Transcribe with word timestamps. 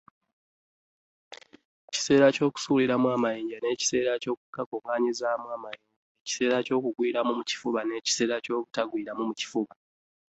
Ekiseera 1.89 2.25
eky'okusuuliramu 2.27 3.07
amayinja, 3.15 3.57
n'ekiseera 3.59 4.09
eky'okukugnaanyizaamu 4.13 5.47
amayinja. 5.55 5.89
Ekiseera 6.21 6.55
eky'okugwiramu 6.59 7.31
mu 7.39 7.43
kifuba, 7.49 7.79
n'ekiseera 7.83 8.33
eky'obutagwiramu 8.39 9.21
mu 9.29 9.33
kifuba. 9.39 9.73